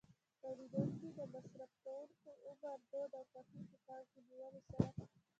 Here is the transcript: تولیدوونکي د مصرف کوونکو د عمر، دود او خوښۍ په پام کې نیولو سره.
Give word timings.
تولیدوونکي 0.41 1.09
د 1.17 1.19
مصرف 1.33 1.71
کوونکو 1.83 2.29
د 2.41 2.43
عمر، 2.51 2.77
دود 2.91 3.11
او 3.17 3.23
خوښۍ 3.31 3.63
په 3.71 3.77
پام 3.87 4.03
کې 4.11 4.19
نیولو 4.29 4.59
سره. 4.69 4.87